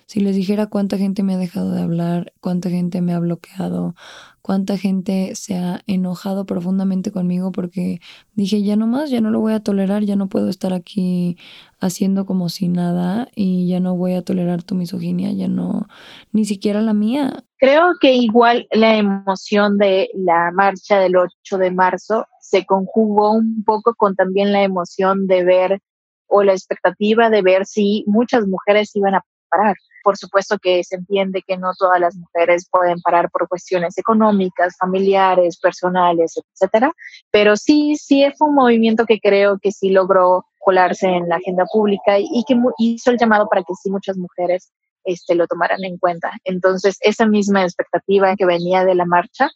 Si 0.06 0.20
les 0.20 0.36
dijera 0.36 0.68
cuánta 0.68 0.98
gente 0.98 1.24
me 1.24 1.34
ha 1.34 1.38
dejado 1.38 1.72
de 1.72 1.82
hablar, 1.82 2.34
cuánta 2.40 2.70
gente 2.70 3.02
me 3.02 3.14
ha 3.14 3.20
bloqueado, 3.20 3.96
cuánta 4.42 4.78
gente 4.78 5.36
se 5.36 5.56
ha 5.56 5.82
enojado 5.88 6.46
profundamente 6.46 7.12
conmigo 7.12 7.52
porque 7.52 8.00
dije, 8.34 8.62
ya 8.62 8.76
no 8.76 8.88
más, 8.88 9.10
ya 9.10 9.22
no 9.22 9.32
lo 9.32 9.40
voy 9.40 9.54
a 9.54 9.62
tolerar, 9.62 10.04
ya 10.04 10.16
no 10.16 10.28
puedo 10.28 10.50
estar 10.50 10.74
aquí 10.74 11.38
haciendo 11.80 12.26
como 12.26 12.50
si 12.50 12.68
nada 12.68 13.30
y 13.36 13.68
ya 13.68 13.80
no 13.80 13.96
voy 13.96 14.14
a 14.14 14.22
tolerar 14.22 14.62
tu 14.64 14.76
misoginia, 14.76 15.32
ya 15.32 15.48
no, 15.48 15.88
ni 16.32 16.46
siquiera 16.46 16.82
la 16.82 16.94
mía. 16.94 17.44
Creo 17.58 17.94
que 18.02 18.14
igual 18.14 18.68
la 18.72 18.98
emoción 18.98 19.78
de 19.78 20.10
la 20.14 20.52
marcha 20.52 21.00
del 21.00 21.16
8 21.16 21.58
de 21.58 21.72
marzo 21.72 22.28
se 22.42 22.66
conjugó 22.66 23.32
un 23.32 23.64
poco 23.64 23.96
con 23.96 24.16
también 24.16 24.52
la 24.52 24.64
emoción 24.64 25.26
de 25.26 25.44
ver 25.46 25.80
o 26.28 26.44
la 26.44 26.52
expectativa 26.52 27.30
de 27.30 27.42
ver 27.42 27.66
si 27.66 28.04
muchas 28.08 28.46
mujeres 28.48 28.96
iban 28.96 29.16
a 29.16 29.24
parar. 29.50 29.76
Por 30.04 30.18
supuesto 30.18 30.58
que 30.60 30.84
se 30.84 30.96
entiende 30.96 31.44
que 31.48 31.58
no 31.58 31.72
todas 31.78 32.00
las 32.00 32.16
mujeres 32.16 32.68
pueden 32.70 33.00
parar 33.02 33.32
por 33.32 33.48
cuestiones 33.48 33.98
económicas, 33.98 34.76
familiares, 34.78 35.58
personales, 35.58 36.36
etcétera, 36.38 36.92
pero 37.32 37.56
sí, 37.56 37.96
sí 37.96 38.26
fue 38.38 38.50
un 38.50 38.56
movimiento 38.56 39.06
que 39.06 39.20
creo 39.20 39.58
que 39.62 39.72
sí 39.72 39.90
logró 39.90 40.46
colarse 40.60 41.08
en 41.08 41.28
la 41.30 41.38
agenda 41.38 41.66
pública 41.72 42.20
y 42.20 42.44
que 42.48 42.56
hizo 42.78 43.12
el 43.12 43.18
llamado 43.18 43.48
para 43.50 43.64
que 43.64 43.74
sí 43.82 43.90
muchas 43.90 44.18
mujeres 44.18 44.72
este, 45.04 45.36
lo 45.36 45.48
tomaran 45.48 45.84
en 45.84 45.98
cuenta. 45.98 46.32
Entonces, 46.44 46.98
esa 47.02 47.26
misma 47.26 47.64
expectativa 47.64 48.36
que 48.36 48.46
venía 48.46 48.86
de 48.86 48.96
la 48.96 49.06
marcha 49.06 49.50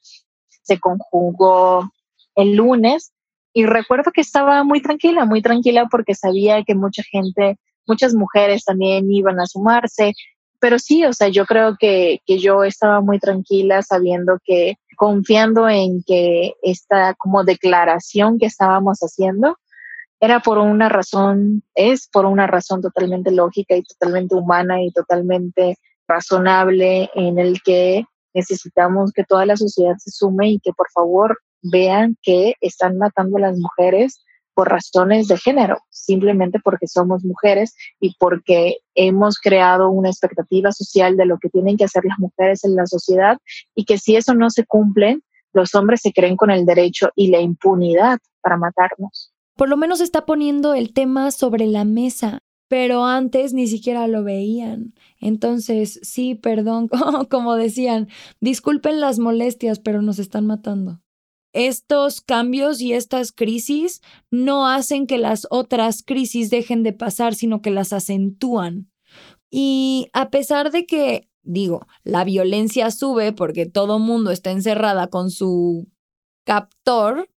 se 0.63 0.80
conjugó 0.80 1.89
el 2.36 2.56
lunes 2.56 3.13
y 3.54 3.66
recuerdo 3.66 4.12
que 4.12 4.22
estaba 4.22 4.63
muy 4.63 4.82
tranquila, 4.82 5.25
muy 5.25 5.42
tranquila 5.42 5.88
porque 5.89 6.13
sabía 6.13 6.63
que 6.63 6.75
mucha 6.75 7.04
gente 7.04 7.58
muchas 7.88 8.13
mujeres 8.13 8.66
también 8.66 9.12
iban 9.12 9.39
a 9.39 9.46
sumarse, 9.46 10.13
pero 10.60 10.80
sí, 10.80 11.06
o 11.06 11.14
sea, 11.14 11.28
yo 11.30 11.46
creo 11.46 11.76
que, 11.80 12.20
que 12.26 12.40
yo 12.40 12.64
estaba 12.64 13.02
muy 13.02 13.20
tranquila 13.20 13.82
sabiendo 13.82 14.40
que, 14.44 14.76
confiando 14.98 15.70
en 15.70 16.04
que 16.06 16.54
esta 16.64 17.14
como 17.16 17.44
declaración 17.44 18.40
que 18.40 18.48
estábamos 18.48 19.00
haciendo 19.00 19.58
era 20.20 20.40
por 20.40 20.58
una 20.58 20.90
razón, 20.90 21.64
es 21.76 22.08
por 22.08 22.26
una 22.26 22.48
razón 22.48 22.82
totalmente 22.82 23.32
lógica 23.32 23.76
y 23.76 23.84
totalmente 23.84 24.34
humana 24.34 24.82
y 24.82 24.92
totalmente 24.92 25.78
razonable 26.08 27.12
en 27.14 27.38
el 27.38 27.62
que 27.62 28.06
necesitamos 28.34 29.12
que 29.12 29.24
toda 29.24 29.46
la 29.46 29.58
sociedad 29.58 29.96
se 30.00 30.12
sume 30.12 30.50
y 30.50 30.60
que 30.60 30.72
por 30.74 30.89
favor 30.91 31.38
vean 31.62 32.17
que 32.24 32.56
están 32.62 32.98
matando 32.98 33.38
a 33.38 33.41
las 33.41 33.58
mujeres 33.58 34.24
por 34.58 34.70
razones 34.70 35.28
de 35.28 35.38
género, 35.38 35.84
simplemente 35.91 36.60
porque 36.60 36.88
somos 36.88 37.24
mujeres 37.24 37.76
y 38.00 38.15
porque 38.17 38.78
hemos 38.96 39.38
creado 39.38 39.91
una 39.91 40.10
expectativa 40.10 40.72
social 40.72 41.15
de 41.15 41.28
lo 41.28 41.38
que 41.38 41.50
tienen 41.50 41.78
que 41.78 41.84
hacer 41.84 42.04
las 42.06 42.17
mujeres 42.17 42.63
en 42.63 42.76
la 42.76 42.88
sociedad 42.88 43.38
y 43.76 43.86
que 43.86 44.00
si 44.00 44.15
eso 44.15 44.34
no 44.34 44.50
se 44.50 44.65
cumple, 44.65 45.20
los 45.54 45.76
hombres 45.76 46.02
se 46.02 46.12
creen 46.12 46.36
con 46.36 46.50
el 46.50 46.65
derecho 46.65 47.10
y 47.15 47.28
la 47.30 47.39
impunidad 47.39 48.17
para 48.41 48.58
matarnos. 48.58 49.32
Por 49.56 49.70
lo 49.70 49.78
menos 49.78 50.02
está 50.02 50.26
poniendo 50.26 50.74
el 50.74 50.91
tema 50.91 51.30
sobre 51.30 51.67
la 51.67 51.86
mesa, 51.86 52.39
pero 52.67 53.06
antes 53.06 53.54
ni 53.54 53.67
siquiera 53.67 54.08
lo 54.08 54.24
veían. 54.24 54.96
Entonces, 55.20 56.00
sí, 56.02 56.34
perdón, 56.34 56.89
como 57.30 57.54
decían, 57.54 58.08
disculpen 58.41 59.02
las 59.02 59.20
molestias, 59.20 59.78
pero 59.78 60.02
nos 60.02 60.17
están 60.17 60.48
matando 60.48 61.00
estos 61.65 62.22
cambios 62.22 62.82
y 62.82 62.93
estas 62.93 63.32
crisis 63.32 64.02
no 64.32 64.67
hacen 64.67 65.08
que 65.08 65.17
las 65.17 65.48
otras 65.50 66.04
crisis 66.04 66.50
dejen 66.50 66.84
de 66.84 66.93
pasar, 66.93 67.36
sino 67.36 67.62
que 67.62 67.72
las 67.72 67.93
acentúan. 67.93 68.91
Y 69.50 70.10
a 70.13 70.30
pesar 70.30 70.72
de 70.72 70.86
que, 70.86 71.30
digo, 71.43 71.88
la 72.04 72.24
violencia 72.24 72.91
sube 72.91 73.34
porque 73.34 73.65
todo 73.65 74.00
mundo 74.00 74.32
está 74.32 74.52
encerrada 74.52 75.08
con 75.08 75.32
su 75.32 75.88
captor, 76.46 77.30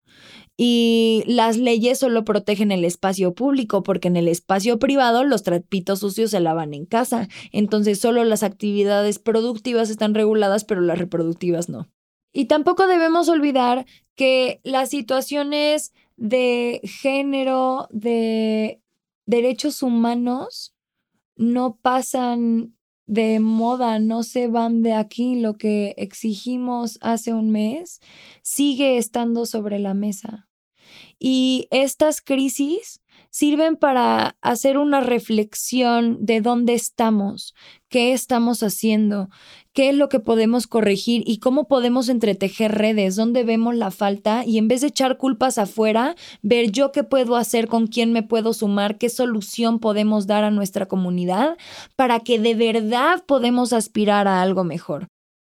y 0.61 1.23
las 1.27 1.57
leyes 1.57 2.01
solo 2.01 2.25
protegen 2.25 2.73
el 2.73 2.85
espacio 2.85 3.33
público 3.33 3.85
porque 3.85 4.09
en 4.09 4.17
el 4.17 4.27
espacio 4.27 4.81
privado 4.81 5.23
los 5.23 5.45
trapitos 5.45 6.01
sucios 6.01 6.33
se 6.33 6.41
lavan 6.41 6.75
en 6.75 6.85
casa. 6.85 7.29
Entonces 7.53 8.01
solo 8.01 8.25
las 8.25 8.43
actividades 8.43 9.21
productivas 9.21 9.89
están 9.89 10.15
reguladas 10.15 10.65
pero 10.65 10.81
las 10.81 10.99
reproductivas 10.99 11.69
no. 11.69 11.89
Y 12.33 12.47
tampoco 12.47 12.87
debemos 12.87 13.29
olvidar 13.29 13.87
que 14.15 14.61
las 14.65 14.91
situaciones 14.91 15.93
de 16.17 16.81
género, 16.85 17.89
de 17.91 18.81
derechos 19.27 19.83
humanos, 19.83 20.75
no 21.37 21.77
pasan 21.77 22.75
de 23.07 23.41
moda, 23.41 23.99
no 23.99 24.23
se 24.23 24.49
van 24.49 24.83
de 24.83 24.93
aquí. 24.93 25.37
Lo 25.37 25.57
que 25.57 25.95
exigimos 25.97 26.99
hace 27.01 27.33
un 27.33 27.51
mes 27.51 28.01
sigue 28.43 28.99
estando 28.99 29.47
sobre 29.47 29.79
la 29.79 29.95
mesa. 29.95 30.49
Y 31.19 31.69
estas 31.71 32.21
crisis 32.21 33.01
sirven 33.31 33.77
para 33.77 34.37
hacer 34.41 34.79
una 34.79 35.01
reflexión 35.01 36.25
de 36.25 36.41
dónde 36.41 36.75
estamos, 36.75 37.55
qué 37.89 38.13
estamos 38.13 38.63
haciendo, 38.63 39.29
qué 39.79 39.91
es 39.91 39.95
lo 39.95 40.09
que 40.09 40.19
podemos 40.19 40.67
corregir 40.67 41.23
y 41.25 41.39
cómo 41.39 41.69
podemos 41.69 42.09
entretejer 42.09 42.73
redes, 42.73 43.15
dónde 43.15 43.45
vemos 43.45 43.77
la 43.77 43.93
falta 43.93 44.45
y 44.45 44.59
en 44.59 44.67
vez 44.67 44.81
de 44.81 44.89
echar 44.89 45.19
culpas 45.19 45.57
afuera, 45.57 46.17
ver 46.43 46.73
yo 46.73 46.91
qué 46.91 47.05
puedo 47.05 47.37
hacer, 47.37 47.69
con 47.69 47.87
quién 47.87 48.13
me 48.13 48.25
puedo 48.25 48.55
sumar, 48.55 48.99
qué 48.99 49.09
solución 49.09 49.79
podemos 49.79 50.27
dar 50.27 50.43
a 50.43 50.51
nuestra 50.51 50.87
comunidad 50.87 51.57
para 51.95 52.19
que 52.19 52.41
de 52.41 52.57
verdad 52.57 53.25
podemos 53.25 53.73
aspirar 53.73 54.27
a 54.27 54.43
algo 54.43 54.65
mejor. 54.65 55.07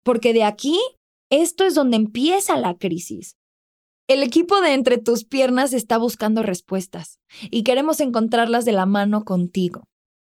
Porque 0.03 0.33
de 0.33 0.43
aquí, 0.43 0.79
esto 1.29 1.63
es 1.63 1.75
donde 1.75 1.97
empieza 1.97 2.57
la 2.57 2.73
crisis. 2.79 3.35
El 4.07 4.23
equipo 4.23 4.59
de 4.59 4.73
Entre 4.73 4.97
tus 4.97 5.23
piernas 5.23 5.71
está 5.71 5.99
buscando 5.99 6.41
respuestas 6.41 7.19
y 7.51 7.61
queremos 7.61 7.99
encontrarlas 7.99 8.65
de 8.65 8.71
la 8.71 8.87
mano 8.87 9.23
contigo. 9.23 9.83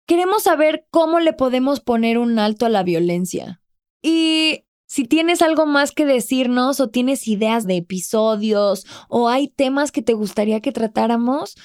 Queremos 0.07 0.43
saber 0.43 0.85
cómo 0.91 1.19
le 1.19 1.33
podemos 1.33 1.81
poner 1.81 2.17
un 2.19 2.39
alto 2.39 2.65
a 2.65 2.69
la 2.69 2.83
violencia. 2.83 3.60
Y 4.01 4.65
si 4.87 5.05
tienes 5.05 5.41
algo 5.41 5.65
más 5.65 5.91
que 5.91 6.05
decirnos 6.05 6.79
o 6.79 6.89
tienes 6.89 7.27
ideas 7.27 7.65
de 7.65 7.77
episodios 7.77 8.85
o 9.07 9.29
hay 9.29 9.47
temas 9.47 9.91
que 9.91 10.01
te 10.01 10.13
gustaría 10.13 10.59
que 10.59 10.71
tratáramos, 10.71 11.55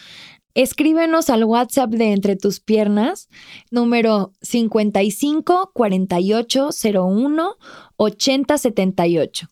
escríbenos 0.54 1.28
al 1.28 1.44
WhatsApp 1.44 1.90
de 1.90 2.12
Entre 2.12 2.36
tus 2.36 2.60
piernas, 2.60 3.28
número 3.70 4.32
55 4.42 5.72
48 5.74 6.70
01 6.94 7.56
80 7.96 8.58
78. 8.58 9.48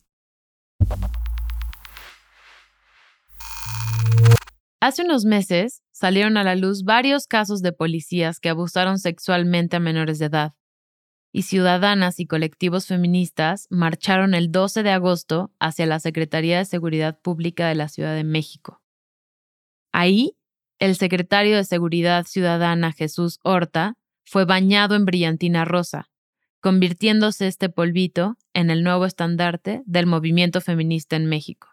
Hace 4.81 5.03
unos 5.03 5.25
meses 5.25 5.83
salieron 5.93 6.37
a 6.37 6.45
la 6.45 6.57
luz 6.57 6.85
varios 6.85 7.27
casos 7.27 7.63
de 7.63 7.73
policías 7.73 8.39
que 8.39 8.51
abusaron 8.51 8.99
sexualmente 8.99 9.77
a 9.77 9.81
menores 9.81 10.19
de 10.19 10.27
edad, 10.27 10.53
y 11.35 11.43
ciudadanas 11.43 12.21
y 12.21 12.27
colectivos 12.27 12.87
feministas 12.87 13.67
marcharon 13.69 14.35
el 14.35 14.53
12 14.53 14.85
de 14.85 14.91
agosto 14.93 15.51
hacia 15.59 15.85
la 15.85 15.99
Secretaría 15.99 16.59
de 16.59 16.65
Seguridad 16.65 17.19
Pública 17.21 17.67
de 17.67 17.75
la 17.75 17.89
Ciudad 17.89 18.15
de 18.15 18.23
México. 18.23 18.81
Ahí, 19.91 20.37
el 20.79 20.95
secretario 20.95 21.57
de 21.57 21.65
Seguridad 21.65 22.25
Ciudadana 22.25 22.93
Jesús 22.93 23.41
Horta 23.43 23.95
fue 24.25 24.45
bañado 24.45 24.95
en 24.95 25.07
brillantina 25.07 25.65
rosa, 25.65 26.09
convirtiéndose 26.61 27.49
este 27.49 27.69
polvito 27.69 28.37
en 28.53 28.71
el 28.71 28.85
nuevo 28.85 29.05
estandarte 29.05 29.83
del 29.87 30.07
movimiento 30.07 30.61
feminista 30.61 31.17
en 31.17 31.27
México. 31.27 31.67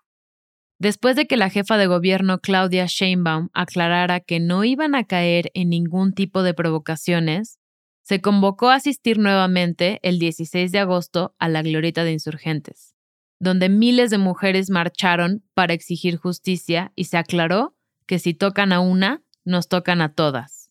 Después 0.79 1.15
de 1.15 1.27
que 1.27 1.37
la 1.37 1.51
jefa 1.51 1.77
de 1.77 1.85
gobierno 1.85 2.39
Claudia 2.39 2.87
Sheinbaum 2.87 3.49
aclarara 3.53 4.21
que 4.21 4.39
no 4.39 4.63
iban 4.63 4.95
a 4.95 5.03
caer 5.03 5.51
en 5.53 5.69
ningún 5.69 6.13
tipo 6.13 6.41
de 6.41 6.55
provocaciones, 6.55 7.60
se 8.01 8.21
convocó 8.21 8.69
a 8.69 8.75
asistir 8.75 9.17
nuevamente 9.19 9.99
el 10.03 10.19
16 10.19 10.71
de 10.71 10.79
agosto 10.79 11.35
a 11.39 11.49
la 11.49 11.61
Glorieta 11.61 12.03
de 12.03 12.11
Insurgentes, 12.11 12.95
donde 13.39 13.69
miles 13.69 14.09
de 14.09 14.17
mujeres 14.17 14.69
marcharon 14.69 15.43
para 15.53 15.73
exigir 15.73 16.17
justicia 16.17 16.91
y 16.95 17.05
se 17.05 17.17
aclaró 17.17 17.75
que 18.05 18.19
si 18.19 18.33
tocan 18.33 18.73
a 18.73 18.79
una, 18.79 19.23
nos 19.45 19.67
tocan 19.67 20.01
a 20.01 20.13
todas. 20.13 20.69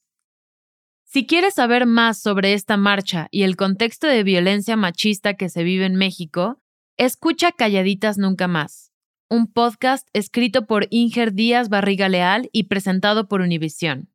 Si 1.04 1.26
quieres 1.26 1.54
saber 1.54 1.86
más 1.86 2.20
sobre 2.20 2.52
esta 2.52 2.76
marcha 2.76 3.28
y 3.30 3.42
el 3.42 3.56
contexto 3.56 4.06
de 4.06 4.22
violencia 4.22 4.76
machista 4.76 5.34
que 5.34 5.48
se 5.48 5.64
vive 5.64 5.86
en 5.86 5.96
México, 5.96 6.60
escucha 6.96 7.52
Calladitas 7.52 8.18
Nunca 8.18 8.46
Más 8.46 8.90
un 9.30 9.46
podcast 9.46 10.08
escrito 10.12 10.66
por 10.66 10.88
Inger 10.90 11.32
Díaz 11.32 11.68
Barriga 11.68 12.08
Leal 12.08 12.50
y 12.52 12.64
presentado 12.64 13.28
por 13.28 13.40
Univisión. 13.40 14.10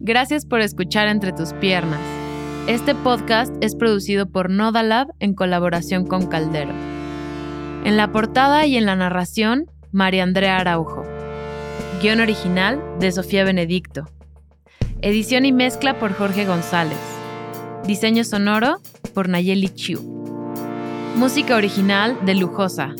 Gracias 0.00 0.46
por 0.46 0.60
escuchar 0.60 1.08
Entre 1.08 1.32
tus 1.32 1.52
piernas. 1.54 2.00
Este 2.68 2.94
podcast 2.94 3.52
es 3.60 3.74
producido 3.74 4.26
por 4.26 4.48
Nodalab 4.48 5.08
en 5.18 5.34
colaboración 5.34 6.06
con 6.06 6.26
Caldero. 6.26 6.72
En 7.84 7.96
la 7.96 8.12
portada 8.12 8.64
y 8.64 8.76
en 8.76 8.86
la 8.86 8.94
narración, 8.94 9.66
María 9.90 10.22
Andrea 10.22 10.58
Araujo. 10.58 11.04
Guión 12.00 12.20
original 12.20 12.80
de 13.00 13.10
Sofía 13.10 13.42
Benedicto. 13.42 14.04
Edición 15.02 15.44
y 15.44 15.52
mezcla 15.52 15.98
por 15.98 16.12
Jorge 16.12 16.46
González. 16.46 16.98
Diseño 17.84 18.22
sonoro 18.22 18.78
por 19.14 19.28
Nayeli 19.28 19.68
Chiu. 19.68 20.00
Música 21.16 21.56
original 21.56 22.18
de 22.24 22.36
Lujosa. 22.36 22.94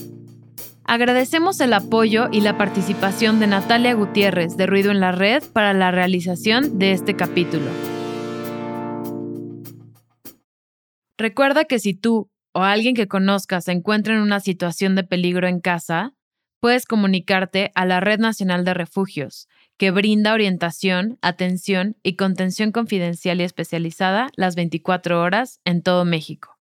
Agradecemos 0.88 1.60
el 1.60 1.74
apoyo 1.74 2.28
y 2.32 2.40
la 2.40 2.56
participación 2.56 3.40
de 3.40 3.46
Natalia 3.46 3.92
Gutiérrez 3.92 4.56
de 4.56 4.64
Ruido 4.64 4.90
en 4.90 5.00
la 5.00 5.12
Red 5.12 5.42
para 5.52 5.74
la 5.74 5.90
realización 5.90 6.78
de 6.78 6.92
este 6.92 7.14
capítulo. 7.14 7.66
Recuerda 11.18 11.66
que 11.66 11.78
si 11.78 11.92
tú 11.92 12.30
o 12.54 12.62
alguien 12.62 12.94
que 12.94 13.06
conozcas 13.06 13.66
se 13.66 13.72
encuentra 13.72 14.14
en 14.14 14.22
una 14.22 14.40
situación 14.40 14.94
de 14.94 15.04
peligro 15.04 15.46
en 15.46 15.60
casa, 15.60 16.14
puedes 16.58 16.86
comunicarte 16.86 17.70
a 17.74 17.84
la 17.84 18.00
Red 18.00 18.20
Nacional 18.20 18.64
de 18.64 18.72
Refugios, 18.72 19.46
que 19.76 19.90
brinda 19.90 20.32
orientación, 20.32 21.18
atención 21.20 21.98
y 22.02 22.16
contención 22.16 22.72
confidencial 22.72 23.42
y 23.42 23.44
especializada 23.44 24.30
las 24.36 24.56
24 24.56 25.20
horas 25.20 25.60
en 25.66 25.82
todo 25.82 26.06
México. 26.06 26.54